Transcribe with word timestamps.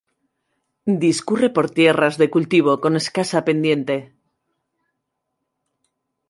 Discurre 1.05 1.49
por 1.55 1.69
tierras 1.77 2.17
de 2.17 2.27
cultivo, 2.31 2.71
con 2.81 2.95
escasa 2.95 3.45
pendiente. 3.49 3.95